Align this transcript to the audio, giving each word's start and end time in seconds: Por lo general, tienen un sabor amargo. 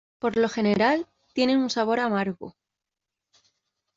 Por 0.17 0.35
lo 0.35 0.49
general, 0.49 1.05
tienen 1.33 1.59
un 1.59 1.69
sabor 1.69 1.99
amargo. 1.99 2.55